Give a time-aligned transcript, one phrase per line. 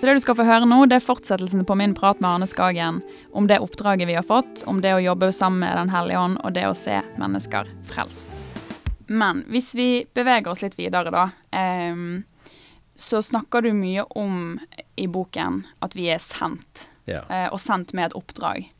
[0.00, 2.46] Så Det du skal få høre nå, det er fortsettelsen på min prat med Arne
[2.46, 3.00] Skagen
[3.34, 6.38] om det oppdraget vi har fått, om det å jobbe sammen med Den hellige ånd
[6.44, 8.44] og det å se mennesker frelst.
[9.08, 11.96] Men hvis vi beveger oss litt videre, da, eh,
[12.94, 14.60] så snakker du mye om
[14.96, 17.22] i boken at vi er sendt, Ja.
[17.30, 18.70] eh, og sendt med et oppdrag.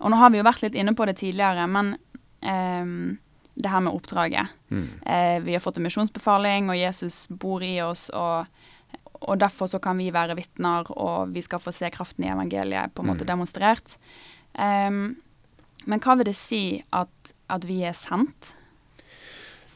[0.00, 1.96] Og nå har vi jo vært litt inne på det tidligere, men
[2.42, 3.16] eh,
[3.56, 4.48] det her med oppdraget.
[4.70, 4.88] Mm.
[5.06, 8.46] Eh, vi har fått en misjonsbefaling, og Jesus bor i oss, og,
[9.20, 12.94] og derfor så kan vi være vitner, og vi skal få se kraften i evangeliet
[12.94, 13.32] på en måte Mm.
[13.32, 13.96] demonstrert.
[14.58, 15.16] Um,
[15.86, 18.52] men hva vil det si at, at vi er sendt?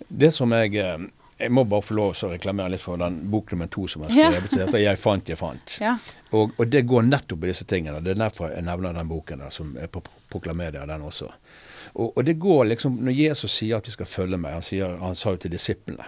[0.08, 0.98] Det som jeg eh,
[1.40, 4.02] Jeg må bare få lov til å reklamere litt for den bok nummer to som
[4.02, 4.08] Ja.
[4.30, 4.52] skrevet.
[4.52, 5.80] heter 'Jeg fant, jeg fant'.
[5.80, 5.96] Ja.
[6.32, 8.00] Og, og det går nettopp i disse tingene.
[8.04, 11.28] Det er derfor jeg nevner den boken der, som er på Proklamedia, den også.
[11.94, 14.96] Og, og det går liksom Når Jesus sier at vi skal følge meg, han, sier,
[15.00, 16.04] han sa jo til disiplene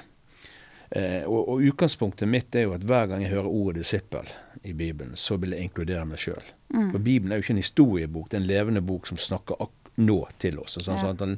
[0.96, 4.28] eh, og, og utgangspunktet mitt er jo at hver gang jeg hører ordet disippel
[4.62, 6.52] i Bibelen, så vil jeg inkludere meg sjøl.
[6.74, 9.70] For Bibelen er jo ikke en historiebok, det er en levende bok som snakker ak
[10.02, 10.74] nå til oss.
[10.80, 11.02] Sånn, Ja.
[11.04, 11.34] sånn han,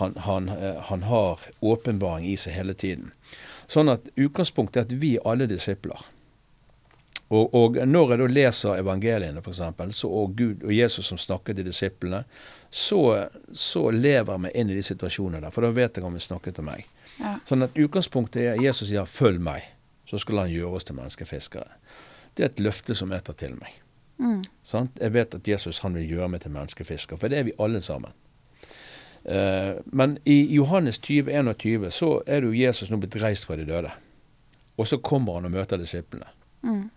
[0.00, 3.12] han, han, eh, han har åpenbaring i seg hele tiden.
[3.66, 6.02] Sånn at utgangspunktet er at vi er alle disipler.
[7.32, 11.64] Og, og når jeg da leser evangeliene, f.eks., og Gud og Jesus som snakker til
[11.64, 12.24] disiplene,
[12.70, 13.00] så,
[13.52, 15.54] så lever vi inn i de situasjonene der.
[15.54, 16.84] For da vet jeg om vi snakker til meg.
[17.20, 17.36] Ja.
[17.46, 19.70] Sånn at utgangspunktet er Jesus sier 'følg meg',
[20.06, 21.70] så skal han gjøre oss til menneskefiskere.
[22.36, 23.72] Det er et løfte som jeg tar til meg.
[24.18, 24.42] Mm.
[24.62, 24.98] Sant?
[25.00, 27.80] Jeg vet at Jesus han vil gjøre meg til menneskefisker, for det er vi alle
[27.80, 28.12] sammen.
[29.24, 33.56] Uh, men i Johannes 20, 21 så er det jo Jesus nå blitt reist fra
[33.56, 33.90] de døde.
[34.76, 36.26] Og så kommer han og møter disiplene.
[36.62, 36.90] Mm.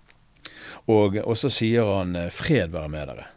[0.87, 3.36] Og, og så sier han 'fred være med dere'.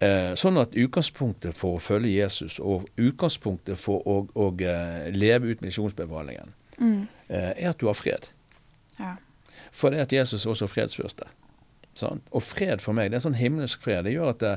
[0.00, 5.50] Eh, sånn at utgangspunktet for å følge Jesus, og utgangspunktet for å, å eh, leve
[5.52, 7.02] ut misjonsbefalingen, Mm.
[7.28, 8.30] eh, er at du har fred.
[8.98, 9.16] Ja.
[9.70, 11.26] For det at Jesus også fredsfyrste.
[11.94, 12.22] Sant?
[12.32, 14.04] Og fred for meg, det er en sånn himmelsk fred.
[14.06, 14.54] Det gjør at det,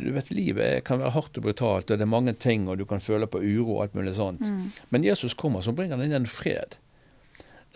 [0.00, 2.86] du vet, livet kan være hardt og brutalt, og det er mange ting, og du
[2.88, 4.40] kan føle på uro og alt mulig sånt.
[4.48, 4.70] Mm.
[4.90, 6.78] Men Jesus kommer, så bringer han inn en fred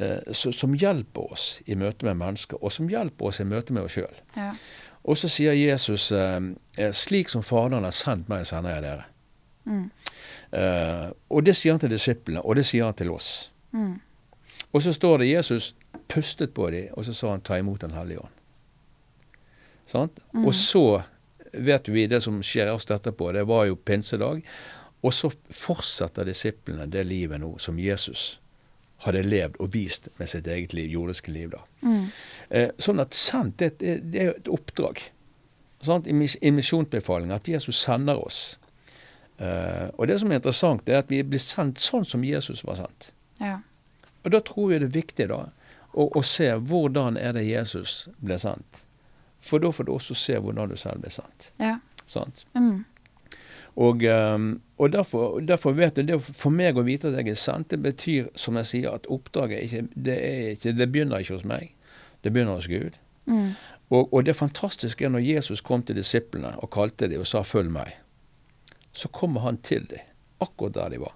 [0.01, 3.85] eh, som hjelper oss i møte med mennesker, og som hjelper oss i møte med
[3.85, 4.17] oss sjøl.
[4.39, 4.55] Ja.
[5.09, 6.41] Og så sier Jesus eh,
[6.77, 9.07] eh, slik som Faderen har sendt meg, sender jeg dere.
[9.65, 9.89] Mm.
[10.51, 13.53] Uh, og det sier han til disiplene, og det sier han til oss.
[13.71, 14.01] Mm.
[14.75, 15.75] Og så står det Jesus
[16.11, 18.35] pustet på dem, og så sa han ta imot Den hellige ånd.
[19.87, 20.19] Sant?
[20.35, 20.45] Mm.
[20.45, 21.03] Og så
[21.53, 24.43] vet vi det som skjer oss etterpå, det var jo pinsedag.
[25.01, 28.40] Og så fortsetter disiplene det livet nå som Jesus
[29.05, 31.51] hadde levd og vist med sitt eget liv, jordiske liv.
[31.55, 31.63] da.
[31.83, 32.05] Mm.
[32.51, 35.01] Eh, sånn at sant, det, det, er et oppdrag.
[35.83, 36.07] Sant?
[36.07, 38.59] I mis- misjonsbefalingen at Jesus sender oss.
[39.41, 42.77] Eh, og det som er interessant, er at vi blir sendt sånn som Jesus var
[42.83, 43.11] sendt.
[43.41, 43.59] Ja.
[44.21, 45.41] Og da tror jeg det er viktig da,
[45.97, 48.85] å, å se hvordan er det Jesus ble sendt.
[49.41, 51.51] For da får du også se hvordan du selv blir sendt.
[51.63, 51.79] Ja.
[52.05, 52.45] Sant?
[52.53, 52.85] Mm.
[53.77, 57.35] Og, ehm, og derfor, derfor vet du, det for meg å vite at jeg er
[57.35, 60.17] sendt, det betyr, som jeg sier, at oppdraget ikke, det,
[60.57, 61.75] ikke, det begynner ikke hos meg.
[62.25, 62.97] Det begynner hos Gud.
[63.27, 63.53] Mm.
[63.91, 67.43] Og, og det fantastiske er når Jesus kom til disiplene og kalte dem og sa
[67.43, 67.97] 'følg meg',
[68.93, 69.99] så kommer han til dem
[70.41, 71.15] akkurat der de var.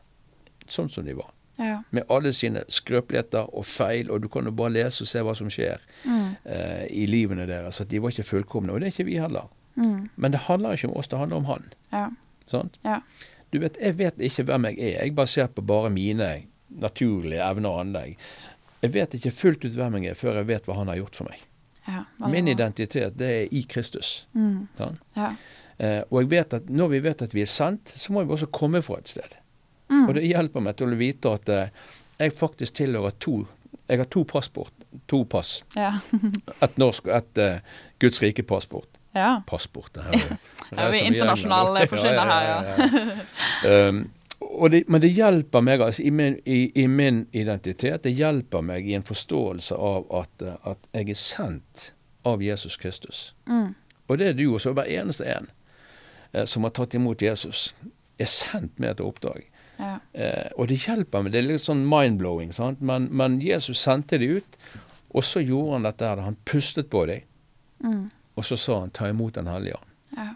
[0.69, 1.31] Sånn som de var.
[1.59, 1.79] Ja.
[1.91, 5.35] Med alle sine skrøpeligheter og feil, og du kan jo bare lese og se hva
[5.35, 6.37] som skjer Mm.
[6.47, 7.81] eh, i livene deres.
[7.81, 8.73] At de var ikke fullkomne.
[8.73, 9.49] Og det er ikke vi heller.
[9.77, 10.11] Mm.
[10.17, 11.65] Men det handler ikke om oss, det handler om han.
[11.93, 12.09] Ja.
[12.51, 12.79] Sant?
[12.85, 13.01] Ja.
[13.55, 15.05] Du vet, Jeg vet ikke hvem jeg er.
[15.05, 16.31] Jeg baserer på bare mine
[16.69, 18.17] naturlige evner og anlegg.
[18.83, 21.17] Jeg vet ikke fullt ut hvem jeg er før jeg vet hva han har gjort
[21.17, 21.45] for meg.
[21.87, 22.03] ja.
[22.29, 24.27] Min identitet det er i Kristus.
[24.33, 24.67] Mm.
[24.79, 25.01] Sant?
[25.17, 25.35] Ja.
[25.79, 28.83] Eh, og at når vi vet at vi er sendt, så må vi også komme
[28.83, 29.37] fra et sted.
[29.91, 30.09] Mm.
[30.09, 31.85] Og det hjelper meg til å vite at eh,
[32.21, 33.45] jeg faktisk tilhører to
[33.89, 34.73] Jeg har to passport.
[35.09, 35.65] To pass.
[35.77, 35.99] Ja.
[36.65, 37.59] Et norsk og et uh,
[38.01, 38.89] Guds rike passport.
[39.15, 39.31] Ja.
[39.47, 39.91] Passport.
[39.95, 40.37] Det her er jo-
[40.79, 43.89] Ja, vi er internasjonale forkynner her, ja.
[43.89, 44.01] um,
[44.71, 48.03] det, men det hjelper meg altså, i, min, i, i min identitet.
[48.05, 51.93] Det hjelper meg i en forståelse av at, eh, at jeg er sendt
[52.27, 53.35] av Jesus Kristus.
[53.47, 53.75] Mm.
[54.09, 54.73] Og det er du også.
[54.77, 55.47] Hver eneste en
[56.33, 57.75] eh, som har tatt imot Jesus,
[58.19, 59.47] er sendt med et oppdrag.
[59.79, 59.95] Ja.
[60.15, 61.33] Eh, og det hjelper meg.
[61.35, 62.53] Det er litt sånn mind-blowing.
[62.55, 62.83] sant?
[62.85, 64.59] Men, men Jesus sendte de ut,
[65.15, 66.23] og så gjorde han dette her.
[66.27, 67.23] Han pustet på dem,
[67.85, 68.07] Mm.
[68.35, 70.17] Og så sa han 'ta imot Den hellige ånd'.
[70.17, 70.35] Ja.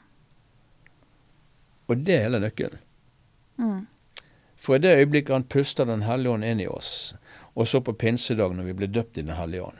[1.87, 2.79] Og det er hele nøkkelen.
[3.57, 3.87] Mm.
[4.57, 7.15] For i det øyeblikket han puster Den hellige ånd inn i oss,
[7.55, 9.79] og så på pinsedag når vi blir døpt i Den hellige ånd,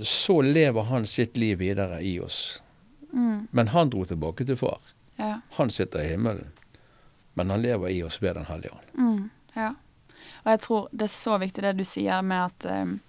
[0.00, 2.62] så lever han sitt liv videre i oss.
[3.12, 3.48] Mm.
[3.50, 4.78] Men han dro tilbake til far.
[5.16, 5.40] Ja.
[5.50, 6.52] Han sitter i himmelen.
[7.34, 8.98] Men han lever i oss ved Den hellige ånd.
[8.98, 9.30] Mm.
[9.54, 9.74] ja.
[10.44, 13.00] Og jeg tror det er så viktig det du sier med at um,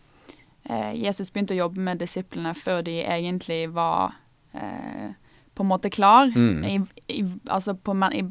[0.95, 4.15] Jesus begynte å jobbe med disiplene før de egentlig var
[4.53, 5.11] eh,
[5.53, 6.31] på en måte klar.
[6.35, 6.63] Mm.
[6.65, 6.75] I,
[7.13, 8.23] i, altså på, i,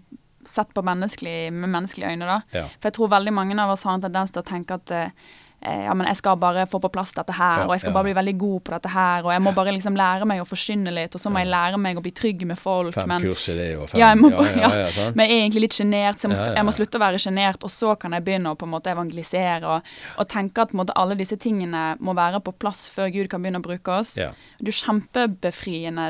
[0.46, 2.40] sett på menneskelig, med menneskelige øyne, da.
[2.56, 2.64] Ja.
[2.78, 5.12] For jeg tror veldig mange av oss har en tendens til å tenke at eh,
[5.60, 8.14] ja, men jeg skal bare få på plass dette her, og jeg skal bare bli
[8.16, 11.16] veldig god på dette her, og jeg må bare liksom lære meg å forsyne litt,
[11.16, 12.94] og så må jeg lære meg å bli trygg med folk.
[12.96, 15.18] Fem men kurs i det og fem Ja, jeg må ja, ja, sant?
[15.18, 17.66] men jeg er egentlig litt sjenert, så jeg må, jeg må slutte å være sjenert,
[17.66, 20.96] og så kan jeg begynne å på en måte evangelisere og, og tenke at måte,
[20.96, 24.16] alle disse tingene må være på plass før Gud kan begynne å bruke oss.
[24.20, 24.32] Ja.
[24.60, 26.08] Det er kjempebefriende,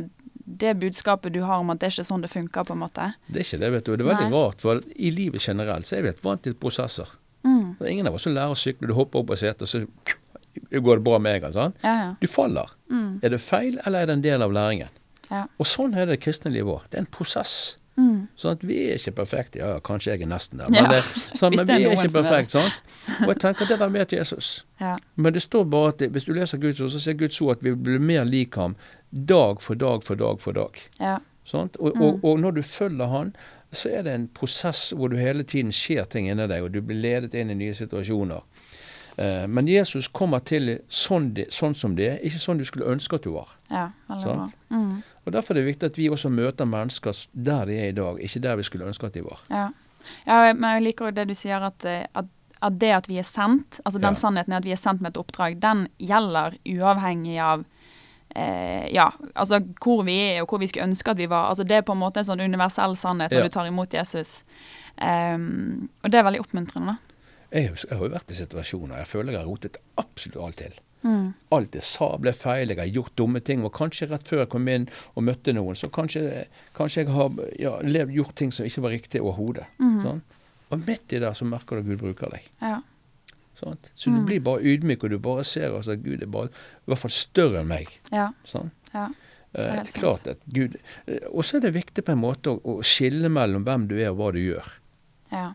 [0.51, 3.11] det budskapet du har om at det er ikke sånn det funker, på en måte.
[3.27, 3.93] Det er ikke det, vet du.
[3.97, 4.45] Det er veldig Nei.
[4.45, 7.11] rart, for i livet generelt så er vi et vant til prosesser.
[7.89, 8.89] Ingen av oss som lærer å sykle.
[8.91, 9.85] Du hopper opp på setet, og så
[10.71, 11.75] går det bra med en gang.
[11.83, 12.15] Ja, ja.
[12.21, 12.71] Du faller.
[12.91, 13.21] Mm.
[13.23, 14.89] Er det feil, eller er det en del av læringen?
[15.31, 15.45] Ja.
[15.63, 16.89] Og sånn er det kristne livet òg.
[16.91, 17.77] Det er en prosess.
[18.01, 18.29] Mm.
[18.39, 19.61] Sånn at Vi er ikke perfekte.
[19.61, 20.71] Ja, kanskje jeg er nesten der.
[20.73, 21.01] Men, det,
[21.41, 22.59] sånn, men vi er ikke er perfekte.
[22.59, 23.19] Sånn.
[23.27, 24.53] Og jeg tenker at det var med Jesus.
[24.81, 24.95] ja.
[25.17, 27.59] Men det står bare at det, hvis du leser Guds ord, så sier Guds ord
[27.59, 28.77] at vi blir mer lik ham
[29.11, 30.81] dag for dag for dag for dag.
[31.01, 31.19] ja.
[31.55, 32.03] Og, Mm.
[32.03, 33.35] og, og når du følger han,
[33.73, 36.81] så er det en prosess hvor du hele tiden skjer ting inni deg, og du
[36.83, 38.41] blir ledet inn i nye situasjoner.
[39.19, 42.87] Eh, men Jesus kommer til sånn, de, sånn som det er, ikke sånn du skulle
[42.91, 43.49] ønske at du var.
[43.71, 43.91] ja.
[44.71, 45.03] Mm.
[45.27, 48.19] Og Derfor er det viktig at vi også møter mennesker der de er i dag,
[48.21, 49.41] ikke der vi skulle ønske at de var.
[49.51, 49.69] Ja.
[50.27, 52.25] ja, men jeg liker jo det du sier, at, eh, at,
[52.63, 54.19] at det at vi er sendt, altså den Ja.
[54.19, 57.65] sannheten at vi er sendt med et oppdrag, den gjelder uavhengig av
[58.35, 61.49] ja, altså hvor vi er og hvor vi skulle ønske at vi var.
[61.51, 63.49] Altså Det er på en måte en sånn universell sannhet når Ja.
[63.49, 64.45] du tar imot Jesus.
[65.01, 66.95] Um, og det er veldig oppmuntrende.
[66.95, 66.97] da.
[67.53, 70.75] Jeg, jeg har jo vært i situasjoner jeg føler jeg har rotet absolutt alt til.
[71.03, 71.33] Mm.
[71.57, 73.65] Alt jeg sa ble feil, jeg har gjort dumme ting.
[73.65, 76.45] Og kanskje rett før jeg kom inn og møtte noen, så kanskje,
[76.77, 79.67] kanskje jeg har ja, levd, gjort ting som ikke var riktig overhodet.
[79.81, 80.03] Mhm.
[80.05, 80.21] Sånn.
[80.71, 82.45] Og midt i det så merker du at Gud bruker deg.
[82.63, 82.77] Ja.
[83.55, 83.91] Sant?
[83.95, 86.93] Så du blir bare ydmyk, og du bare ser altså, at Gud er bare i
[86.93, 87.91] hvert fall større enn meg.
[88.13, 88.31] Ja.
[88.49, 88.73] Sant?
[88.95, 89.09] ja.
[89.53, 90.77] Eh, klart at Gud
[91.11, 93.97] eh, Og så er det viktig på en måte å, å skille mellom hvem du
[93.99, 94.69] er og hva du gjør.
[95.33, 95.49] Ja.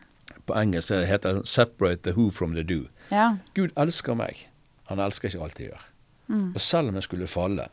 [0.46, 2.90] På engelsk det heter det 'separate the who from the do'.
[3.12, 3.38] ja.
[3.56, 4.50] Gud elsker meg.
[4.92, 5.86] Han elsker ikke alt jeg gjør.
[6.28, 6.54] Mm.
[6.54, 7.68] Og selv om jeg skulle falle,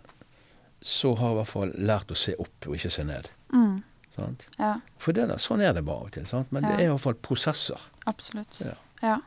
[0.82, 3.28] så har jeg i hvert fall lært å se opp og ikke se ned.
[3.52, 3.82] Mm.
[4.14, 4.48] Sant?
[4.58, 4.76] ja.
[4.98, 6.26] For det der, sånn er det bare av og til.
[6.28, 6.52] Sant?
[6.52, 7.80] Men det er i hvert fall prosesser.
[8.06, 8.60] Absolutt.
[9.02, 9.18] Ja.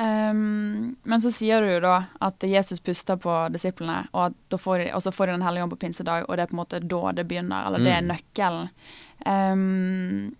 [0.00, 4.90] Ehm, men så sier du jo da at Jesus puster på disiplene, og, får de,
[4.96, 6.80] og så får de Den hellige ånd på pinsedag, og det er på en måte
[6.80, 8.12] da det begynner, eller det er Mm.
[8.14, 8.70] nøkkelen.
[9.26, 10.36] Um,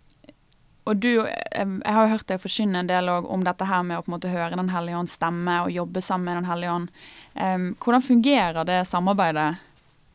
[0.89, 4.03] og du, jeg har jo hørt deg forkynne en del om dette her med å
[4.03, 6.89] på en måte høre Den hellige ånds stemme og jobbe sammen med Den hellige ånd.
[7.35, 9.57] Um, hvordan fungerer det samarbeidet,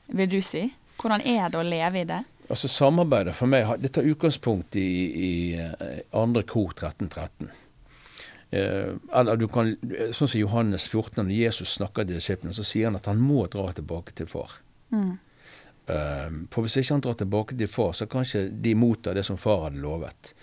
[0.07, 0.73] vil du si?
[0.97, 2.23] Hvordan er det å leve i det?
[2.49, 7.47] Altså Samarbeidet for meg det tar utgangspunkt i, i eh, andre kor 1313.
[7.49, 7.64] Eh,
[8.51, 9.73] eller du kan,
[10.13, 13.47] sånn som Johannes 14, når Jesus snakker til disiplene, så sier han at han må
[13.51, 14.59] dra tilbake til far.
[14.93, 15.15] Mm.
[15.87, 19.25] Eh, for hvis ikke han drar tilbake til far, så kan ikke de motta det
[19.27, 20.33] som far hadde lovet.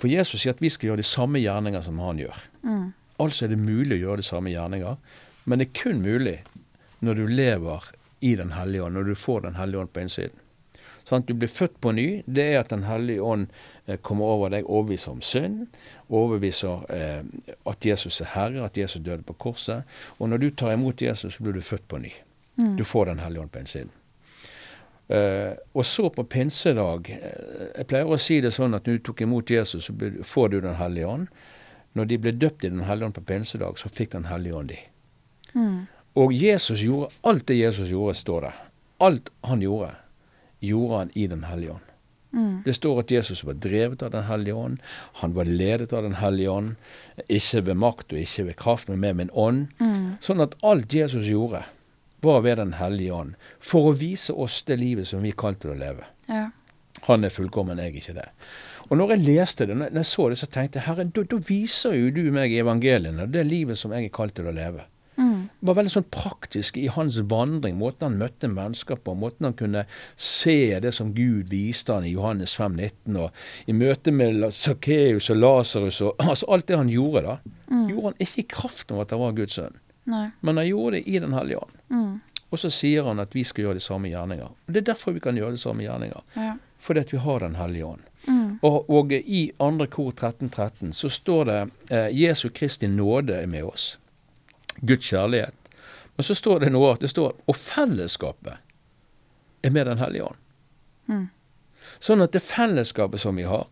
[0.00, 2.46] For Jesus sier at vi skal gjøre de samme gjerninger som han gjør.
[2.64, 2.86] Mm.
[3.22, 4.96] Altså er det mulig å gjøre de samme gjerninger,
[5.44, 6.40] men det er kun mulig
[7.04, 7.92] når du lever
[8.24, 10.40] i Den hellige ånd, når du får Den hellige ånd på innsiden.
[11.06, 13.46] Sånn at du blir født på ny, det er at Den hellige ånd
[13.86, 15.66] eh, kommer over deg, overbeviser om synd,
[16.10, 17.20] overbeviser eh,
[17.70, 19.86] at Jesus er Herre, at Jesus døde på korset.
[20.18, 22.10] Og når du tar imot Jesus, så blir du født på ny.
[22.56, 22.74] Mm.
[22.76, 23.92] Du får Den hellige ånd på innsiden.
[25.08, 29.04] Eh, og så på pinsedag eh, Jeg pleier å si det sånn at når du
[29.06, 29.94] tok imot Jesus, så
[30.26, 31.28] får du Den hellige ånd.
[31.94, 34.72] Når de ble døpt i Den hellige ånd på pinsedag, så fikk Den hellige ånd
[34.74, 34.80] de.
[35.54, 35.86] Mm.
[36.18, 38.52] Og Jesus gjorde alt det Jesus gjorde, står det.
[39.06, 39.92] Alt han gjorde,
[40.60, 41.92] gjorde han i Den hellige ånd.
[42.36, 42.62] Mm.
[42.64, 44.78] Det står at Jesus var drevet av Den hellige ånd.
[45.22, 46.74] Han var ledet av Den hellige ånd.
[47.28, 49.66] Ikke ved makt og ikke ved kraft, men med min ånd.
[49.80, 50.16] Mm.
[50.20, 51.64] Sånn at alt Jesus gjorde,
[52.24, 53.34] var ved Den hellige ånd.
[53.60, 56.08] For å vise oss det livet som vi kalte det å leve.
[56.28, 56.48] Ja.
[57.06, 58.28] Han er fullkommen, jeg er ikke det.
[58.88, 61.38] Og når jeg leste det, når jeg så det, så tenkte jeg herre, da, da
[61.48, 64.84] viser jo du meg evangeliene det livet som jeg er kalt til å leve.
[65.66, 65.68] Mm.
[65.68, 69.84] Var veldig sånn praktisk i hans vandring, måten han møtte mennesker på, måten han kunne
[70.14, 75.30] se det som Gud viste han i Johannes 5, 19, og i møte med Sakkeus
[75.34, 77.36] og Lasarus og altså alt det han gjorde da,
[77.90, 79.74] gjorde han ikke i kraft av at han var Guds sønn,
[80.06, 80.28] Nei.
[80.40, 81.76] men han gjorde det i Den hellige ånd.
[81.90, 82.14] Mm.
[82.54, 84.46] Og så sier han at vi skal gjøre de samme gjerninger.
[84.46, 86.22] Og Det er derfor vi kan gjøre de samme gjerninger.
[86.38, 86.52] Ja.
[86.78, 88.04] Fordi at vi har Den hellige ånd.
[88.28, 88.58] Mm.
[88.62, 91.58] Og, og i andre kor 1313 så står det
[91.90, 93.98] eh, Jesu Kristi nåde er med oss.
[94.82, 95.54] Guds kjærlighet.
[96.16, 98.56] Men så står det noe at det står Og fellesskapet
[99.62, 100.36] er med Den hellige ånd.
[101.08, 101.28] Mm.
[102.00, 103.66] Sånn at det fellesskapet som vi har,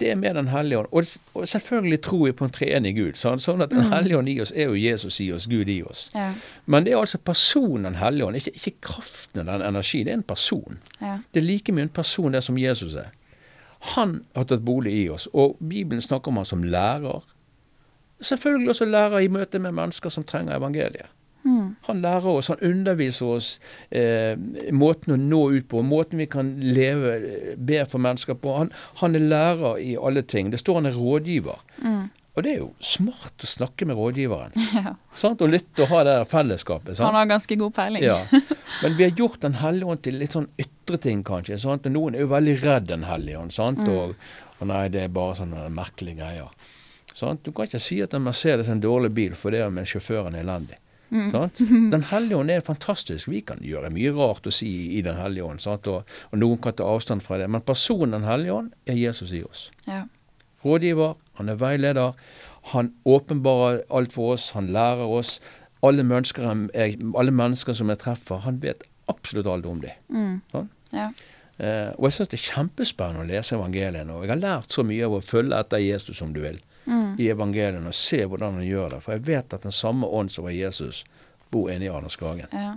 [0.00, 0.88] det er med Den hellige ånd.
[0.92, 3.18] Og, og selvfølgelig tror vi på en treenig Gud.
[3.20, 3.92] Sånn, sånn at Den Mm.
[3.92, 6.10] hellige ånd i oss er jo Jesus i oss, Gud i oss.
[6.14, 6.32] Ja.
[6.66, 10.04] Men det er altså personen Den hellige ånd, ikke, ikke kraften av den energien.
[10.06, 10.78] Det er en person.
[11.00, 11.18] Ja.
[11.34, 13.10] Det er like mye en person det som Jesus er.
[13.94, 17.22] Han har tatt bolig i oss, og Bibelen snakker om han som lærer.
[18.20, 21.08] Selvfølgelig også lærer i møte med mennesker som trenger evangeliet.
[21.42, 21.74] Mm.
[21.86, 23.46] Han lærer oss, han underviser oss
[23.96, 24.34] eh,
[24.76, 27.14] måten å nå ut på, måten vi kan leve,
[27.56, 28.56] bedre be for mennesker på.
[28.58, 30.50] Han, han er lærer i alle ting.
[30.52, 31.62] Det står han er rådgiver.
[31.80, 32.10] Mm.
[32.36, 34.54] Og det er jo smart å snakke med rådgiveren.
[34.80, 34.94] Ja.
[35.18, 35.42] Sant?
[35.42, 36.94] Og lytte og ha det fellesskapet.
[36.96, 37.08] Sant?
[37.08, 38.04] Han har ganske god peiling.
[38.04, 38.20] Ja.
[38.82, 41.58] Men vi har gjort Den hellige ånd til litt sånn ytre ting, kanskje.
[41.60, 41.88] Sant?
[41.88, 43.52] Og noen er jo veldig redd Den hellige ånd.
[43.56, 43.82] Sant?
[43.82, 43.90] Mm.
[43.96, 44.14] Og,
[44.60, 46.70] og nei, det er bare sånne merkelige greier.
[47.14, 47.42] Sant?
[47.44, 50.44] Du kan ikke si at en Mercedes er en dårlig bil fordi om sjåføren er
[50.44, 50.78] elendig.
[51.10, 51.30] Mm.
[51.32, 51.62] Sant?
[51.94, 53.28] Den hellige ånd er fantastisk.
[53.30, 55.62] Vi kan gjøre mye rart å si i Den hellige ånd.
[55.62, 55.88] Sant?
[55.90, 57.50] Og, og noen kan ta avstand fra det.
[57.50, 59.68] Men personen Den hellige ånd er Jesus i oss.
[59.90, 60.04] Ja.
[60.64, 62.14] Rådgiver, han er veileder.
[62.74, 65.38] Han åpenbarer alt for oss, han lærer oss.
[65.82, 69.96] Alle mennesker, jeg, alle mennesker som jeg treffer, han vet absolutt alt om dem.
[70.12, 70.34] Mm.
[70.52, 70.68] Sånn.
[70.92, 71.08] Ja.
[71.60, 74.16] Eh, og jeg syns det er kjempespennende å lese evangeliene.
[74.16, 77.14] Og jeg har lært så mye av å følge etter Jesus, som du vil, Mm.
[77.22, 79.02] i evangeliene og se hvordan han gjør det.
[79.04, 81.04] For jeg vet at den samme ånd som var Jesus,
[81.50, 82.48] bor inne i Arne Skagen.
[82.52, 82.72] ja.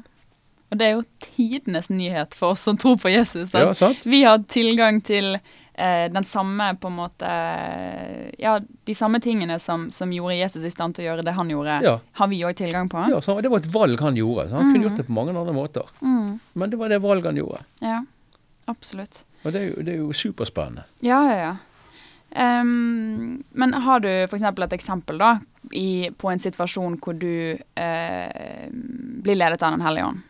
[0.73, 3.51] Og det er jo tidenes nyhet for oss som tror på Jesus.
[3.53, 7.29] At Ja, vi har tilgang til eh, den samme på en måte
[8.41, 8.55] Ja,
[8.85, 11.75] de samme tingene som, som gjorde Jesus i stand til å gjøre det han gjorde,
[11.85, 11.99] Ja.
[12.17, 13.03] har vi òg tilgang på.
[13.09, 14.47] Ja, så det var et valg han gjorde.
[14.49, 15.93] Så han kunne gjort det på mange andre måter.
[16.01, 16.39] Mm.
[16.53, 17.61] Men det var det valget han gjorde.
[17.81, 17.99] Ja,
[18.65, 19.25] absolutt.
[19.43, 20.83] Og det er jo, det er jo superspennende.
[21.05, 21.53] Ja, ja, ja.
[22.35, 24.43] Ehm, men har du f.eks.
[24.43, 25.35] et eksempel da,
[25.71, 28.65] i, på en situasjon hvor du eh,
[29.23, 30.25] blir ledet av Den hellige ånd?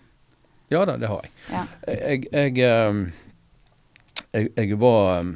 [0.73, 1.33] Ja da, det har jeg.
[1.53, 1.63] Ja.
[1.87, 2.57] Jeg, jeg,
[4.33, 5.33] jeg, jeg var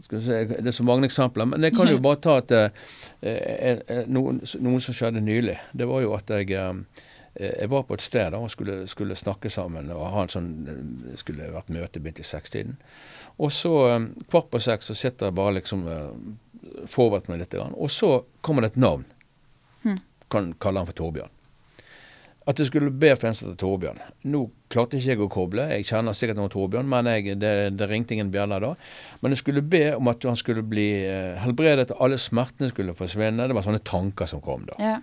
[0.00, 2.52] skal vi se, Det er så mange eksempler, men jeg kan jo bare ta at
[2.52, 2.70] eh,
[3.22, 5.56] eh, eh, noen, noen som skjedde nylig.
[5.72, 6.84] Det var jo at jeg
[7.36, 10.46] jeg var på et sted da, og skulle, skulle snakke sammen og ha en sånn
[10.64, 12.78] Det skulle vært møte begynt i sekstiden.
[13.36, 17.56] Og så ehm, kvart på seks så sitter jeg bare liksom uh, forberedt meg litt.
[17.76, 19.04] Og så kommer det et navn.
[19.84, 19.98] Hm.
[20.32, 21.35] Kan kalle han for Torbjørn.
[22.46, 23.96] At jeg skulle be for en som heter Torbjørn.
[24.30, 27.88] Nå klarte ikke jeg å koble, jeg kjenner sikkert noen Torbjørn, men jeg, det, det
[27.90, 28.70] ringte ingen bjeller da.
[29.22, 32.94] Men jeg skulle be om at han skulle bli eh, helbredet, at alle smertene skulle
[32.94, 33.48] forsvinne.
[33.50, 34.78] Det var sånne tanker som kom da.
[34.78, 34.94] Ja.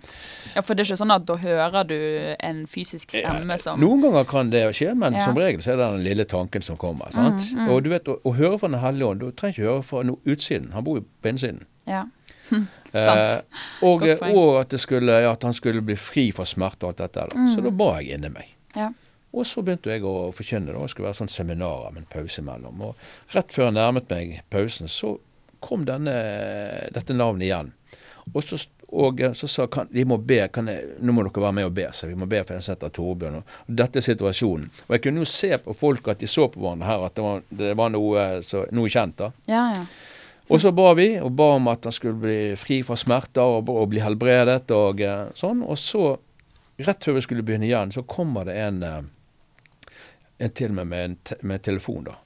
[0.54, 1.96] ja, for det er ikke sånn at da hører du
[2.38, 5.28] en fysisk stemme som Noen ganger kan det skje, men Ja.
[5.28, 7.12] som regel så er det den lille tanken som kommer.
[7.12, 7.44] sant?
[7.52, 7.70] Mm, mm.
[7.74, 10.02] Og du vet, å, å høre fra Den hellige ånd, du trenger ikke høre fra
[10.08, 10.72] noe utsiden.
[10.72, 11.64] Han bor jo på innsiden.
[11.88, 12.06] Ja.
[12.52, 13.40] Eh,
[13.88, 17.02] og, og at, det skulle, ja, at han skulle bli fri fra smerte og alt
[17.04, 17.24] dette.
[17.32, 17.46] Da.
[17.50, 17.64] Så Mm.
[17.64, 18.52] da ba jeg inni meg.
[18.76, 18.90] Ja.
[19.34, 20.72] Og så begynte jeg å forkynne.
[20.72, 22.80] da, Det skulle være sånn seminarer med en pause imellom.
[22.90, 22.94] Og
[23.34, 25.16] rett før jeg nærmet meg pausen, så
[25.60, 26.14] kom denne,
[26.94, 27.72] dette navnet igjen.
[28.34, 28.60] Og så,
[28.94, 31.74] og så sa kan, de må be, kan jeg, nå må dere være med og
[31.74, 31.88] be.
[31.92, 33.40] Så vi må be for en som heter Torbjørn.
[33.42, 34.70] Og dette er situasjonen.
[34.86, 37.24] Og jeg kunne jo se på folk at de så på hverandre her at det
[37.26, 39.16] var, det var noe, så, noe kjent.
[39.18, 39.32] da.
[39.50, 39.86] ja, ja.
[40.52, 43.70] Og så ba vi, og ba om at han skulle bli fri fra smerter og,
[43.72, 45.62] og bli helbredet og eh, sånn.
[45.64, 46.02] Og så,
[46.84, 49.94] rett før vi skulle begynne igjen, så kommer det en, eh,
[50.44, 52.18] en til med, med, en med telefon, da.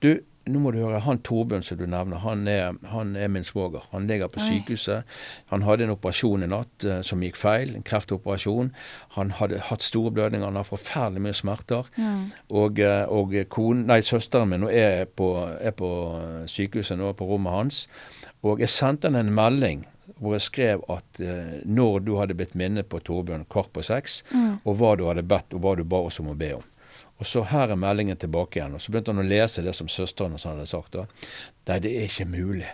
[0.00, 0.12] Du,
[0.48, 3.84] nå må du høre, han Torbjørn som du nevner, han er, han er min svoger.
[3.92, 5.04] Han ligger på sykehuset.
[5.52, 8.72] Han hadde en operasjon i natt uh, som gikk feil, en kreftoperasjon.
[9.18, 11.90] Han hadde hatt store blødninger, han har forferdelig mye smerter.
[11.96, 12.24] Mm.
[12.50, 15.92] Og, eh, og konen, nei, søsteren min er på, er på
[16.50, 17.84] sykehuset nå, på rommet hans.
[18.46, 19.86] Og jeg sendte henne en melding
[20.18, 24.22] hvor jeg skrev at eh, når du hadde blitt minnet på Torbjørn kvart på seks,
[24.32, 24.58] Mm.
[24.64, 26.64] og hva du hadde bedt, og hva du ba oss om å be om.
[27.18, 28.76] Og så her er meldingen tilbake igjen.
[28.78, 30.94] Og så begynte han å lese det som søsteren hans hadde sagt.
[30.94, 31.06] da.
[31.68, 32.68] Nei, det er ikke mulig.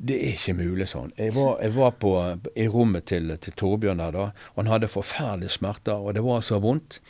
[0.00, 1.10] Det er ikke mulig, sånn.
[1.20, 2.10] Jeg var, jeg var på,
[2.56, 4.22] i rommet til, til Torbjørn der da,
[4.56, 7.02] han hadde forferdelige smerter, og det var så vondt.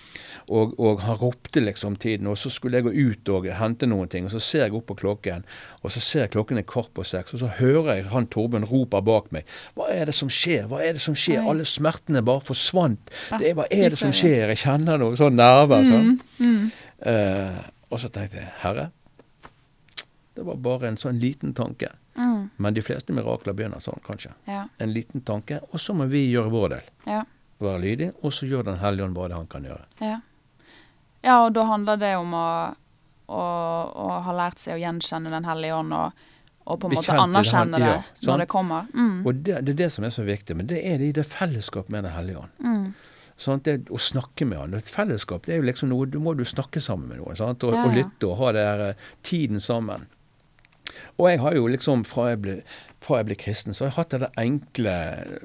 [0.51, 4.11] Og, og han ropte liksom tiden, og så skulle jeg gå ut og hente noen
[4.11, 5.47] ting, og så ser jeg opp på klokken,
[5.85, 8.67] og så ser jeg klokken er kvart på seks, og så hører jeg han Torbjørn
[8.73, 9.47] roper bak meg.
[9.79, 10.67] Hva er det som skjer?
[10.67, 11.47] Hva er det som skjer?
[11.47, 13.15] Alle smertene bare forsvant.
[13.31, 14.51] Ah, Det, hva er det som skjer?
[14.51, 15.87] Jeg kjenner noe sånn nerver.
[15.87, 16.17] sånn.
[16.43, 16.71] Mm, mm.
[17.07, 17.63] Uh,
[17.95, 18.91] og så tenkte jeg, herre,
[20.35, 21.95] det var bare en sånn liten tanke.
[22.21, 22.51] Mm.
[22.61, 24.35] Men de fleste mirakler begynner sånn, kanskje.
[24.47, 26.91] Ja, En liten tanke, og så må vi gjøre vår del.
[27.09, 27.23] ja,
[27.61, 29.87] Være lydig, og så gjør Den hellige ånd hva det han kan gjøre.
[30.01, 30.19] ja.
[31.23, 32.45] Ja, og da handler det om å,
[33.29, 33.41] å,
[33.93, 36.23] å ha lært seg å gjenkjenne Den hellige ånd og,
[36.65, 38.87] og på en måte anerkjenne det, ja, når det kommer.
[38.95, 39.19] Mm.
[39.27, 40.57] Og det, det er det som er så viktig.
[40.57, 42.65] Men det er det i det fellesskap med Den hellige ånd.
[42.65, 42.87] Mm.
[43.41, 44.75] Sånn, Det å snakke med han.
[44.81, 47.37] Et fellesskap det er jo liksom noe Du må du snakke sammen med noen.
[47.37, 47.65] Sant?
[47.69, 50.07] Og, Ja, og lytte og ha det der eh, tiden sammen.
[51.19, 52.57] Og jeg har jo liksom, fra jeg ble,
[53.05, 54.97] fra jeg ble kristen, så har jeg hatt det enkle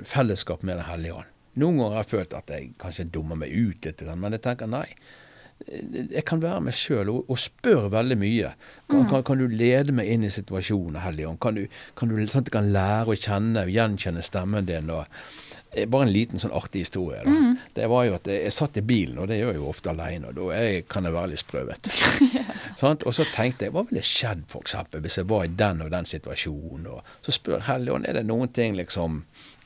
[0.07, 1.31] fellesskap med Den hellige ånd.
[1.55, 4.67] Noen ganger har jeg følt at jeg kanskje dummer meg ut litt, men jeg tenker
[4.67, 4.87] nei.
[5.65, 8.51] Jeg kan være meg sjøl og, og spør veldig mye.
[8.91, 11.39] Kan, kan, kan, du lede meg inn i situasjonen, Helligånd?
[11.41, 11.65] Kan du,
[11.97, 14.91] kan du sånn at jeg kan lære å kjenne, gjenkjenne stemmen din?
[14.93, 15.07] og
[15.87, 17.21] bare en liten sånn artig historie.
[17.25, 17.57] Mm.
[17.75, 19.91] Det var jo at jeg, jeg, satt i bilen, og det gjør jeg jo ofte
[19.91, 20.29] alene.
[20.29, 22.37] Og da jeg, kan jeg være litt sprø, vet du.
[23.09, 24.77] og så tenkte jeg hva ville skjedd f.eks.
[24.95, 26.87] hvis jeg var i den og den situasjonen?
[26.93, 29.23] Og så spør Helligånd er det noen ting liksom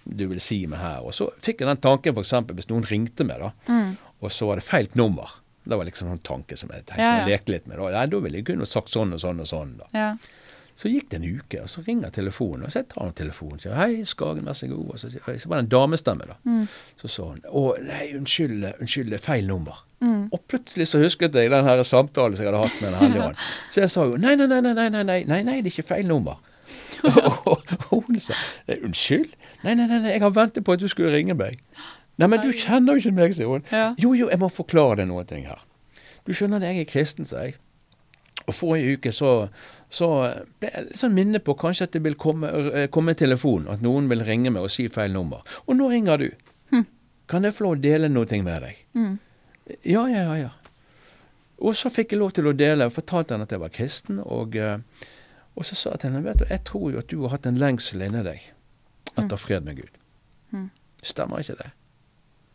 [0.10, 1.06] du vil si meg her.
[1.06, 2.34] Og så fikk jeg den tanken f.eks.
[2.56, 3.94] hvis noen ringte meg, da, mm.
[4.24, 5.38] og så var det feilt nummer.
[5.70, 7.30] Det var liksom en tanke som jeg tenkte ja, ja.
[7.30, 7.80] lekte litt med.
[7.80, 8.06] Da.
[8.10, 9.78] Da ville jeg kunne sagt sånn og sånn og sånn.
[9.94, 10.14] Ja.
[10.80, 12.64] Så gikk det en uke, og så ringer telefonen.
[12.64, 15.50] Og så jeg tar telefonen og sier 'Hei, Skagen, vær så god.' Og så, så
[15.50, 16.38] var det en damestemme, da.
[16.46, 16.68] Mm.
[17.02, 19.82] Så sa hun 'Å, nei, unnskyld, unnskyld, det er feil nummer'.
[20.00, 20.30] Mm.
[20.32, 23.26] Og plutselig så husket jeg den her samtalen som jeg hadde hatt med Den hellige
[23.26, 23.36] ånd.
[23.72, 25.90] Så jeg sa jo 'Nei, nei, nei, nei, nei, nei, nei, nei, det er ikke
[25.92, 26.40] feil nummer'.
[27.92, 28.34] og hun sa
[28.70, 29.36] 'Unnskyld?
[29.64, 31.60] Nei, nei, nei, jeg har ventet på at du skulle ringe meg'.
[32.20, 33.66] Nei, men du kjenner jo ikke meg, sier hun.
[33.72, 33.94] Ja.
[34.00, 35.62] Jo, jo, jeg må forklare deg noe ting her.
[36.28, 37.58] Du skjønner det, jeg er kristen, sier jeg.
[38.46, 39.32] Og forrige uke så,
[39.94, 40.10] så
[40.62, 43.68] ble jeg litt sånn minne på kanskje at det vil komme, eh, komme en telefon,
[43.72, 45.44] at noen vil ringe meg og si feil nummer.
[45.68, 46.30] Og nå ringer du.
[46.74, 46.86] Hm.
[47.30, 48.84] Kan jeg få lov å dele noe med deg?
[48.98, 49.16] Mm.
[49.86, 50.52] Ja, ja, ja, ja.
[51.60, 52.88] Og så fikk jeg lov til å dele.
[52.88, 54.22] og Fortalte henne at jeg var kristen.
[54.24, 54.80] Og, eh,
[55.56, 57.50] og så sa jeg til henne vet du, jeg tror jo at du har hatt
[57.50, 58.48] en lengsel inni deg
[59.16, 59.44] etter hm.
[59.44, 60.00] fred med Gud.
[60.56, 60.70] Mm.
[61.06, 61.72] Stemmer ikke det?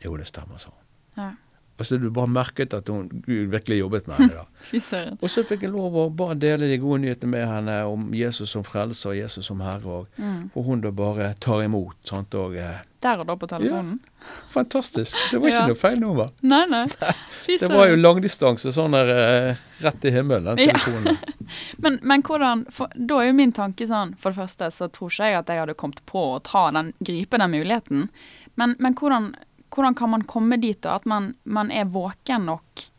[0.05, 0.81] Jo, det stemmer, sa hun.
[1.19, 1.33] Ja.
[1.79, 4.35] Altså Du bare merket at hun, Gud virkelig jobbet med henne.
[4.35, 5.17] da.
[5.23, 8.53] og så fikk jeg lov å bare dele de gode nyhetene med henne om Jesus
[8.55, 10.03] som frelser og Jesus som herre.
[10.03, 10.53] Og, mm.
[10.55, 11.97] og hun da bare tar imot.
[12.07, 12.55] sant, og...
[12.55, 13.97] Eh, Der og da på telefonen?
[13.99, 15.19] Ja, fantastisk.
[15.33, 15.73] Det var ikke ja.
[15.73, 16.31] noe feil nummer.
[16.47, 16.85] Nei, nei.
[17.49, 21.19] det var jo langdistanse, sånn der eh, rett i himmelen, den telefonen.
[21.19, 21.49] Ja.
[21.83, 25.11] men, men, hvordan for, Da er jo min tanke sånn, for det første så tror
[25.11, 28.07] ikke jeg at jeg hadde kommet på å ta den, gripe den muligheten.
[28.55, 29.33] Men, men hvordan
[29.75, 30.95] hvordan kan man komme dit, da?
[30.95, 32.91] At man, man, er våken nok?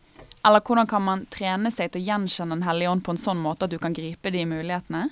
[0.46, 3.42] Eller hvordan kan man trene seg til å gjenkjenne Den hellige ånd på en sånn
[3.42, 5.08] måte at du kan gripe de mulighetene?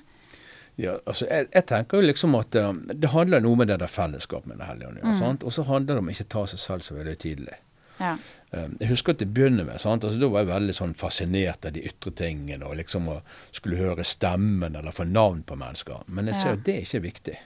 [0.76, 3.92] Ja, altså jeg, jeg tenker jo liksom at uh, det handler noe med det der
[3.92, 5.04] fellesskapet med Den hellige ånd.
[5.04, 5.44] Ja, mm.
[5.46, 7.60] Og så handler det om ikke ta seg selv så veldig tydelig.
[8.00, 8.16] Ja.
[8.50, 10.04] Um, jeg husker at det begynner med, sant?
[10.04, 13.20] Altså, Da var jeg veldig sånn fascinert av de ytre tingene, og liksom å
[13.52, 16.06] skulle høre stemmen eller få navn på mennesker.
[16.10, 17.38] Men jeg ser at det er ikke viktig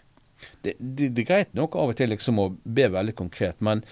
[0.61, 3.83] det, det, det, er greit nok av og til liksom å be veldig konkret, men,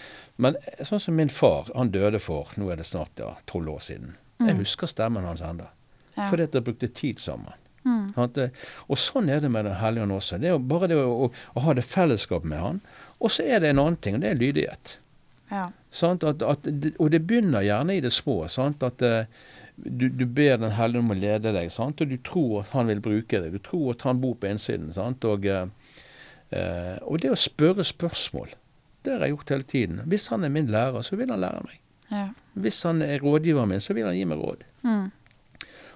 [0.42, 3.86] men, sånn som min far, han døde for nå er det snart ja, tolv år
[3.88, 4.16] siden.
[4.40, 4.50] Mm.
[4.50, 5.70] Jeg husker stemmen hans ennå.
[6.16, 6.28] Ja.
[6.30, 7.56] Fordi at jeg brukte tid sammen.
[7.86, 8.16] Mm.
[8.18, 10.40] Og sånn er det med Den hellige ånd også.
[10.42, 12.80] Det er jo bare det å, å, å, ha det fellesskap med han.
[13.20, 14.96] Og så er det en annen ting, og det er lydighet.
[15.52, 15.68] Ja.
[15.70, 18.40] At, at, og det begynner gjerne i det små.
[18.52, 18.84] Sant?
[18.84, 19.28] At uh,
[19.76, 22.02] du, du, ber Den hellige om å lede deg, sant?
[22.02, 23.54] og du tror at han vil bruke deg.
[23.54, 24.90] Du tror at han bor på innsiden.
[24.96, 25.28] Sant?
[25.30, 25.68] Og uh,
[26.54, 28.54] Eh, og det å spørre spørsmål,
[29.06, 30.02] det har jeg gjort hele tiden.
[30.10, 31.80] Hvis han er min lærer, så vil han lære meg.
[32.12, 32.28] Ja.
[32.54, 34.66] Hvis han er rådgiveren min, så vil han gi meg råd.
[34.86, 35.10] Mm.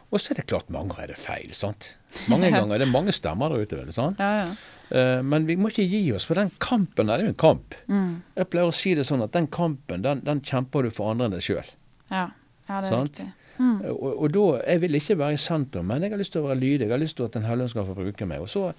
[0.10, 1.54] Og så er det klart mange ganger er det feil.
[1.54, 1.94] sant?
[2.32, 3.78] Mange ganger er det mange stemmer der ute.
[3.78, 4.22] vel, sant?
[4.22, 4.78] Ja, ja.
[4.90, 7.78] Eh, men vi må ikke gi oss, for den kampen er jo en kamp.
[7.88, 8.22] Mm.
[8.40, 11.30] Jeg pleier å si det sånn at den kampen, den, den kjemper du for andre
[11.30, 11.76] enn deg sjøl.
[12.10, 12.26] Ja.
[12.66, 13.22] ja, det er sant?
[13.22, 13.36] riktig.
[13.60, 13.82] Mm.
[13.92, 16.48] Og, og, da, Jeg vil ikke være i sentrum, men jeg har lyst til å
[16.48, 16.86] være lydig.
[16.88, 18.46] Jeg har lyst til at Den hellige skal få bruke meg.
[18.46, 18.70] Og så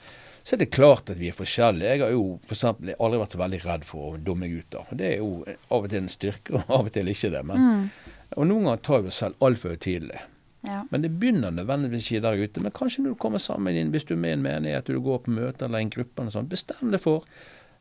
[0.43, 1.93] så er det klart at vi er forskjellige.
[1.95, 4.69] Jeg har jo for eksempel, aldri vært så veldig redd for å dumme meg ut.
[4.73, 4.85] da.
[4.91, 7.45] Det er jo av og til en styrke, og av og til ikke det.
[7.47, 8.19] Men, mm.
[8.39, 10.21] Og noen ganger tar vi oss selv altfor tidlig.
[10.67, 10.83] Ja.
[10.91, 12.63] Men det begynner nødvendigvis ikke der ute.
[12.65, 15.01] Men kanskje når du kommer sammen inn, hvis du er med i en menighet, du
[15.01, 17.25] går på møter eller en gruppe, eller sånt, bestem deg for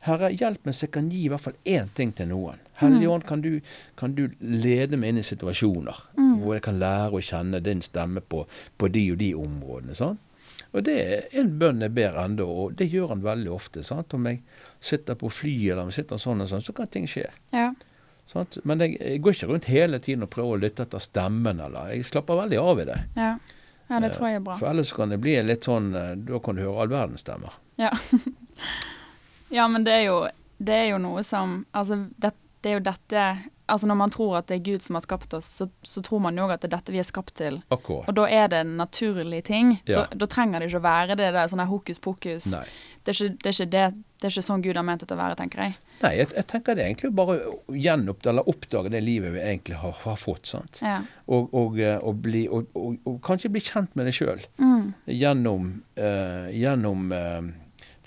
[0.06, 2.62] Herre, hjelp meg så jeg kan gi i hvert fall én ting til noen.
[2.80, 3.14] Hellige mm.
[3.18, 3.42] Ånd, kan,
[4.00, 6.38] kan, du lede meg inn i situasjoner mm.
[6.40, 8.46] hvor jeg kan lære å kjenne din stemme på,
[8.80, 9.98] på de og de områdene.
[10.00, 10.16] sånn?
[10.72, 13.84] Og det er en bønn jeg ber ennå, og det gjør han veldig ofte.
[13.86, 14.14] Sant?
[14.14, 14.42] Om jeg
[14.80, 17.26] sitter på fly eller om jeg sitter sånn og sånn, så kan ting skje.
[17.56, 17.72] Ja.
[18.30, 18.60] Sant?
[18.70, 21.96] Men jeg, jeg, går ikke rundt hele tiden og prøver å lytte etter stemmen, eller
[21.96, 23.00] Jeg slapper veldig av i det.
[23.18, 23.32] Ja,
[23.90, 24.58] ja det tror jeg er bra.
[24.60, 27.58] For ellers kan det bli litt sånn eh, Da kan du høre all verdens stemmer.
[27.82, 27.90] Ja.
[29.58, 30.20] ja, men det er jo,
[30.62, 33.26] det er jo noe som Altså, det, det er jo dette
[33.70, 36.24] altså Når man tror at det er Gud som har skapt oss, så, så tror
[36.26, 37.62] man jo òg at det er dette vi er skapt til.
[37.70, 38.10] Akkurat.
[38.10, 39.78] Og da er det en naturlig ting.
[39.86, 40.02] Ja.
[40.02, 42.50] Da, da, trenger det ikke å være det der sånn hokus pokus.
[42.50, 43.86] Det er, ikke, det, er ikke det,
[44.20, 45.78] det er ikke sånn Gud har ment det å være, tenker jeg.
[46.00, 49.42] Nei, jeg, jeg tenker det er egentlig bare å gjenoppdage eller oppdage det livet vi
[49.44, 50.52] egentlig har, har fått.
[50.52, 50.80] sant?
[50.84, 51.00] Ja.
[51.28, 52.70] Og, og, eh, og, bli, og,
[53.26, 54.44] kanskje bli kjent med det sjøl.
[54.62, 54.94] Mm.
[55.12, 57.42] Gjennom, uh, gjennom uh,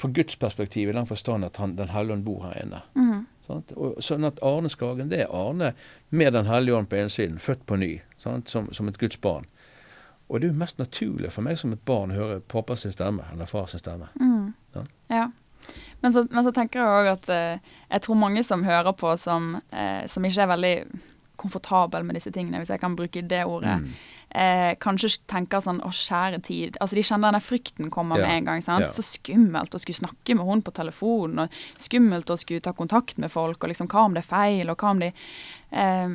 [0.00, 2.80] Fra Guds perspektiv, i den forstand at han, Den hellige ånd bor her inne.
[2.96, 3.26] Mm.
[3.52, 5.72] Og, sånn at Arne Skagen det er Arne
[6.10, 9.46] med Den hellige ånd på innsiden, født på ny, som, som, et Guds barn.
[10.28, 12.94] Og det er jo mest naturlig for meg som et barn å høre pappa sin
[12.94, 14.08] stemme, eller far sin stemme.
[14.20, 14.52] Mm.
[14.74, 14.84] Ja.
[15.12, 15.30] Ja.
[16.00, 19.12] Men så, men så tenker jeg òg at eh, jeg tror mange som hører på,
[19.20, 20.76] som, eh, som ikke er veldig
[21.36, 23.88] komfortabel med disse tingene, hvis jeg kan bruke det ordet, Mm.
[24.34, 26.76] eh, kanskje tenker sånn å, kjære tid.
[26.80, 28.26] Altså de kjenner denne frykten kommer Ja.
[28.26, 28.60] med en gang.
[28.62, 28.80] sant?
[28.80, 28.86] Ja.
[28.86, 33.18] Så skummelt å skulle snakke med hun på telefonen, og skummelt å skulle ta kontakt
[33.18, 35.12] med folk, og liksom hva om det er feil, og hva om de
[35.72, 36.08] eh,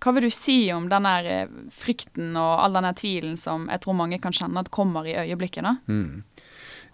[0.00, 3.68] Hva vil du si om den der eh, frykten og all den der tvilen som
[3.68, 5.76] jeg tror mange kan kjenne at kommer i øyeblikket, da?
[5.88, 6.22] Mm.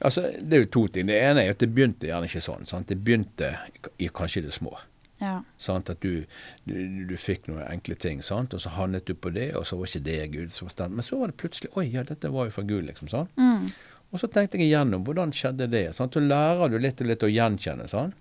[0.03, 1.07] Altså, det er jo to ting.
[1.07, 2.67] Det ene er at det begynte gjerne ikke sånn.
[2.67, 2.87] Sant?
[2.87, 3.59] Det begynte
[3.99, 4.73] i kanskje det små.
[5.21, 5.43] Ja.
[5.61, 5.91] Sant?
[5.93, 6.25] At du,
[6.65, 6.75] du,
[7.09, 8.55] du fikk noen enkle ting, sant?
[8.57, 10.97] og så handlet du på det, og så var ikke det Gud som bestemte.
[10.97, 13.13] Men så var det plutselig Oi, ja, dette var jo fra Gud, liksom.
[13.13, 13.33] sant?
[13.37, 13.69] Mm.
[14.11, 15.87] Og så tenkte jeg igjennom hvordan skjedde det.
[15.95, 16.17] Sant?
[16.17, 17.87] Så lærer du litt og litt å gjenkjenne.
[17.91, 18.17] Sant?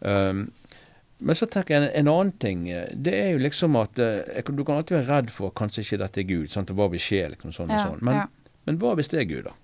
[0.00, 0.48] Um,
[1.18, 2.66] men så tenker jeg en, en annen ting.
[2.92, 6.20] Det er jo liksom at eh, Du kan alltid være redd for kanskje ikke dette
[6.20, 6.50] er Gud.
[6.52, 6.74] Sant?
[6.76, 7.22] Hva vil skje?
[7.32, 8.02] liksom sånn og sånn.
[8.04, 8.58] Men, ja.
[8.68, 9.54] men hva hvis det er Gud, da?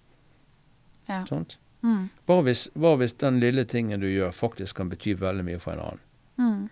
[1.10, 1.20] Ja.
[1.28, 1.58] Sant?
[1.82, 2.06] Mm.
[2.30, 5.74] Hva hvis, hva hvis den lille tingen du gjør, faktisk kan bety veldig mye for
[5.74, 6.08] en annen?
[6.40, 6.68] Mm.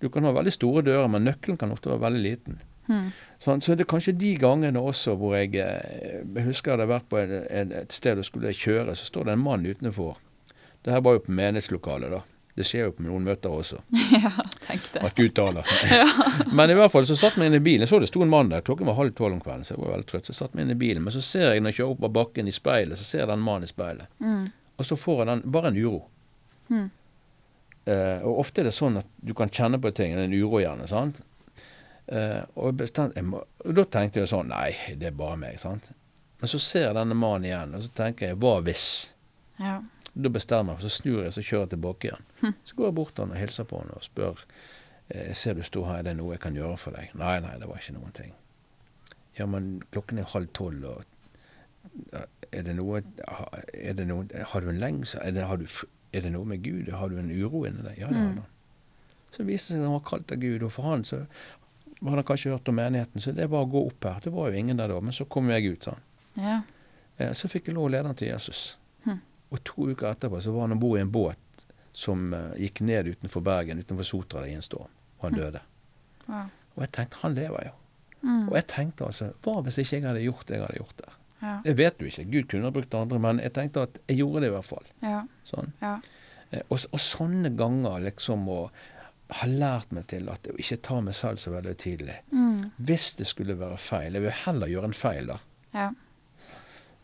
[0.00, 2.60] Du kan ha veldig store dører, men nøkkelen kan ofte være veldig liten.
[2.90, 3.10] Mm.
[3.38, 6.90] Sånn, så det er kanskje de gangene også hvor jeg, eh, jeg husker jeg hadde
[6.90, 10.18] vært på et, et, et sted og skulle kjøre, så står det en mann utenfor.
[10.84, 12.22] Det her var jo på menighetslokalet, da.
[12.56, 13.78] Det skjer jo på noen møter også.
[14.16, 14.32] ja,
[14.66, 15.02] tenk det.
[15.06, 15.68] At Gud taler.
[16.56, 17.86] Men i hvert fall så satt vi inn i bilen.
[17.86, 18.64] Jeg så det sto en mann der.
[18.66, 20.26] Klokken var halv tolv om kvelden, så jeg var veldig trøtt.
[20.26, 21.04] Så jeg satt meg inn i bilen.
[21.06, 23.30] Men så ser jeg når jeg kjører opp av bakken i speilet, så ser jeg
[23.30, 24.10] den mannen i speilet.
[24.18, 24.48] Mm.
[24.80, 26.02] Og så får jeg den, bare en uro.
[26.72, 26.88] Mm.
[27.88, 30.88] Eh, og ofte er det sånn at du kan kjenne på ting, en uro gjerne.
[30.90, 31.22] sant?
[32.10, 35.60] Uh, og, bestemt, må, og da tenkte jeg sånn Nei, det er bare meg.
[35.62, 35.92] sant?
[36.40, 38.86] Men så ser jeg denne mannen igjen, og så tenker jeg hva hvis?
[39.60, 39.76] Ja.
[40.10, 42.26] Da bestemmer jeg meg, så snur jeg så kjører jeg tilbake igjen.
[42.40, 42.56] Hm.
[42.66, 45.54] Så går jeg bort til han og hilser på han og spør eh, jeg ser
[45.54, 47.14] du sto her, er det noe jeg kan gjøre for deg?
[47.20, 48.34] Nei, nei, det var ikke noen ting.
[49.38, 51.06] Ja, men klokken er halv tolv, og
[52.50, 55.38] er det noe er det noe, Har du en lengsel?
[55.46, 55.66] Har du,
[56.12, 56.88] er det noe med Gud?
[56.92, 57.98] Har du en uro inni deg?
[57.98, 58.34] Ja, det har Mm.
[58.40, 58.46] han.
[59.30, 61.20] Så viste det seg at han var kalt av Gud, og for han så
[62.02, 64.20] hadde han kanskje hørt om menigheten, så det var å gå opp her.
[64.24, 66.00] Det var jo ingen der da, men så kom jeg ut, han.
[66.36, 66.62] ja.
[67.18, 68.76] Eh, Så fikk jeg lov å lede han til Jesus.
[69.04, 69.20] Hm.
[69.52, 71.36] Og to uker etterpå så var han om bord i en båt
[71.92, 74.88] som uh, gikk ned utenfor Bergen, utenfor Sotra i en storm.
[75.20, 75.40] Og han Hm.
[75.40, 75.60] døde.
[76.28, 76.46] Wow.
[76.76, 77.72] Og jeg tenkte, han lever jo.
[78.22, 78.48] Mm.
[78.48, 81.12] Og jeg tenkte altså, hva hvis ikke jeg hadde gjort det jeg hadde gjort der?
[81.42, 81.60] Ja.
[81.64, 84.40] Det vet du ikke, Gud kunne ha brukt andre, men jeg tenkte at jeg gjorde
[84.44, 84.86] det i hvert fall.
[85.02, 85.22] Ja.
[85.48, 85.72] Sånn.
[85.80, 85.94] Ja.
[86.50, 88.58] Eh, Og, og sånne ganger liksom å
[89.30, 92.16] ha lært meg til at å ikke ta meg selv så veldig tidlig.
[92.32, 92.72] Mm.
[92.82, 95.36] Hvis det skulle være feil, jeg vil heller gjøre en feil da.
[95.72, 95.90] Ja.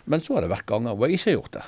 [0.04, 1.64] Men så har det vært ganger hvor jeg ikke har gjort det.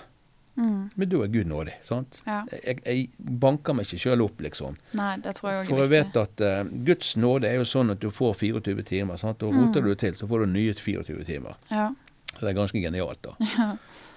[0.58, 0.90] Mm.
[0.98, 1.74] Men da er Gud nådig.
[1.86, 2.16] sant?
[2.26, 2.40] Ja.
[2.50, 3.04] Jeg, jeg
[3.38, 4.74] banker meg ikke sjøl opp, liksom.
[4.98, 7.94] Nei, det tror jeg også For jeg vet at uh, Guds nåde er jo sånn
[7.94, 9.16] at du får 24 timer.
[9.22, 9.42] sant?
[9.46, 9.86] Og roter Mm.
[9.86, 11.54] du til, så får du nye 24 timer.
[11.70, 11.92] Ja.
[12.34, 13.34] Så det er ganske genialt, da.
[13.56, 13.68] Ja.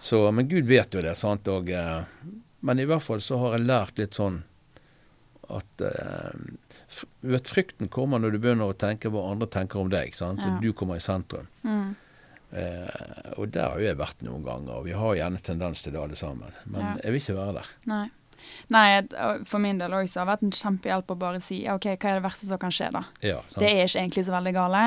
[0.02, 1.48] Så, men Gud vet jo det, sant.
[1.54, 2.04] Og, eh,
[2.62, 4.42] men i hvert fall så har jeg lært litt sånn
[5.52, 6.38] at eh,
[7.28, 10.40] vet, Frykten kommer når du begynner å tenke hva andre tenker om deg, sant?
[10.44, 10.54] Ja.
[10.56, 11.48] og du kommer i sentrum.
[11.66, 11.92] Mm.
[12.52, 15.94] Eh, og der har jo jeg vært noen ganger, og vi har gjerne tendens til
[15.96, 16.52] det alle sammen.
[16.66, 16.96] Men Ja.
[17.04, 17.70] jeg vil ikke være der.
[17.92, 18.06] Nei.
[18.70, 19.02] Nei,
[19.46, 22.20] for min del også har det vært en kjempehjelp å bare si OK, hva er
[22.22, 23.04] det verste som kan skje, da?
[23.22, 23.42] Ja?
[23.58, 24.86] Det er ikke egentlig så veldig gale.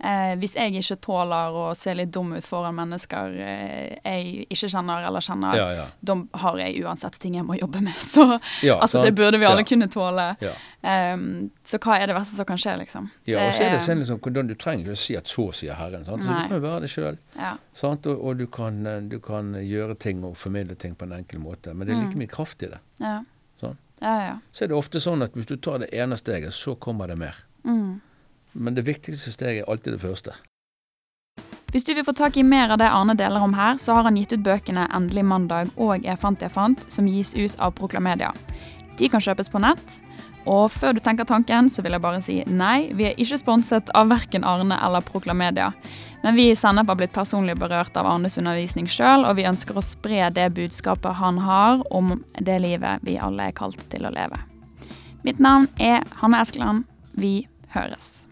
[0.00, 4.70] Eh, hvis jeg ikke tåler å se litt dum ut foran mennesker eh, jeg ikke
[4.72, 5.86] kjenner eller kjenner, Ja, ja.
[6.00, 7.94] da har jeg uansett ting jeg må jobbe med.
[8.12, 10.30] Så altså, det burde vi alle kunne tåle.
[10.40, 10.54] Ja.
[10.82, 13.10] Ehm, så hva er det verste som kan skje, liksom?
[13.28, 15.74] Ja, og så er det sånn liksom, Du trenger ikke å si at 'så sier
[15.76, 16.04] Herren'.
[16.04, 16.24] Sant?
[16.24, 16.42] Så Nei.
[16.42, 17.18] du kan jo være det sjøl.
[17.36, 17.56] Ja.
[17.82, 21.38] Og, og du, kan, eh, du kan gjøre ting og formidle ting på en enkel
[21.40, 21.74] måte.
[21.74, 22.18] Men det er like Mm.
[22.24, 22.78] mye kraft i det.
[23.00, 23.22] Ja.
[23.60, 23.78] Sånn.
[24.00, 24.36] Ja, ja.
[24.52, 27.18] Så er det ofte sånn at hvis du tar det ene steget, så kommer det
[27.20, 27.36] mer.
[27.64, 28.00] Mm.
[28.52, 30.36] Men det viktigste steget er alltid det første.
[31.70, 34.08] Hvis du vil få tak i mer av det Arne deler om her, så har
[34.08, 37.74] han gitt ut bøkene 'Endelig mandag' og 'Jeg fant, jeg fant', som gis ut av
[37.74, 38.32] Proklamedia.
[38.98, 40.02] De kan kjøpes på nett.
[40.50, 43.90] Og før du tenker tanken, så vil jeg bare si nei, vi er ikke sponset
[43.94, 45.68] av verken Arne eller Proklamedia.
[46.24, 49.78] Men vi i Sennep har blitt personlig berørt av Arnes undervisning sjøl, og vi ønsker
[49.78, 54.14] å spre det budskapet han har om det livet vi alle er kalt til å
[54.14, 54.42] leve.
[55.22, 56.88] Mitt navn er Hanne Eskeland.
[57.14, 57.44] Vi
[57.76, 58.29] høres.